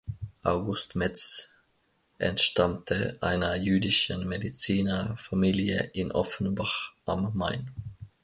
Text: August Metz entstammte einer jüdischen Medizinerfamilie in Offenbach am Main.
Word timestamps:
August 0.41 0.95
Metz 0.95 1.51
entstammte 2.17 3.19
einer 3.21 3.53
jüdischen 3.55 4.27
Medizinerfamilie 4.27 5.91
in 5.93 6.11
Offenbach 6.11 6.93
am 7.05 7.29
Main. 7.37 7.69